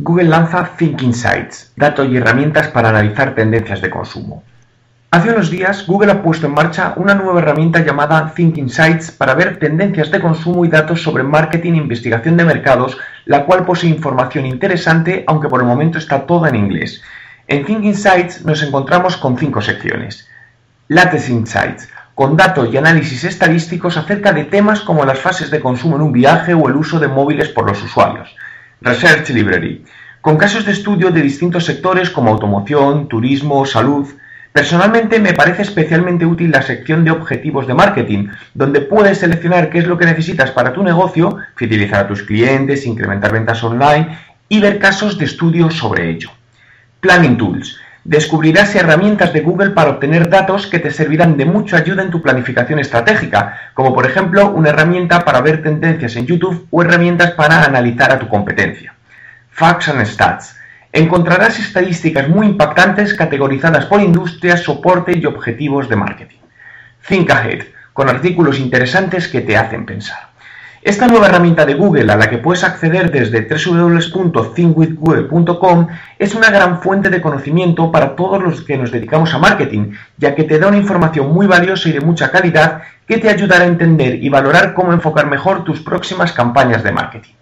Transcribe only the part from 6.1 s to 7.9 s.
ha puesto en marcha una nueva herramienta